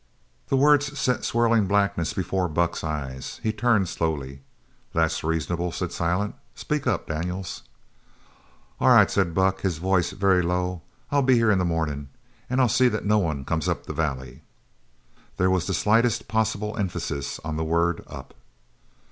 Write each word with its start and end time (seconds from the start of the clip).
The 0.47 0.55
words 0.57 0.97
set 0.97 1.19
a 1.19 1.23
swirling 1.23 1.67
blackness 1.67 2.11
before 2.11 2.47
Buck's 2.49 2.83
eyes. 2.83 3.39
He 3.43 3.53
turned 3.53 3.87
slowly. 3.87 4.41
"That's 4.93 5.23
reasonable," 5.23 5.71
said 5.71 5.91
Silent. 5.91 6.33
"Speak 6.55 6.87
up, 6.87 7.05
Daniels." 7.05 7.61
"All 8.79 8.89
right," 8.89 9.11
said 9.11 9.35
Buck, 9.35 9.61
his 9.61 9.77
voice 9.77 10.09
very 10.09 10.41
low. 10.41 10.81
"I'll 11.11 11.21
be 11.21 11.35
here 11.35 11.51
in 11.51 11.59
the 11.59 11.65
morning, 11.65 12.09
and 12.49 12.59
I'll 12.59 12.67
see 12.67 12.87
that 12.87 13.05
no 13.05 13.19
one 13.19 13.45
comes 13.45 13.69
up 13.69 13.85
the 13.85 13.93
valley." 13.93 14.41
There 15.37 15.51
was 15.51 15.67
the 15.67 15.73
slightest 15.75 16.27
possible 16.27 16.75
emphasis 16.77 17.39
on 17.43 17.55
the 17.57 17.63
word 17.63 18.03
"up." 18.07 18.33